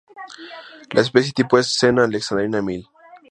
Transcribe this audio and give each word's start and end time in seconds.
La 0.95 1.01
especie 1.01 1.31
tipo 1.31 1.59
es: 1.59 1.67
"Senna 1.67 2.05
alexandrina 2.05 2.59
Mill. 2.63 2.89